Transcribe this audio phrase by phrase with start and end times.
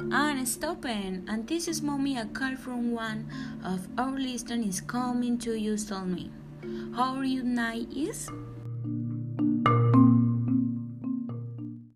[0.00, 1.24] And stopping.
[1.28, 2.16] And this is mommy.
[2.16, 3.28] A call from one
[3.64, 5.76] of our listeners coming to you.
[5.76, 6.30] Tell me,
[6.94, 8.30] how you night is?